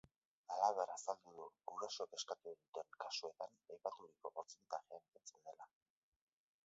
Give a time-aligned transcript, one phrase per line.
[0.53, 5.69] Halaber, azaldu du gurasoen eskatu duten kasuetan aipaturiko portzentajea betetzen dela.